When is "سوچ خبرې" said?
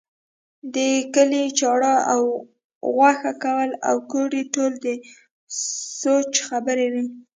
5.99-6.87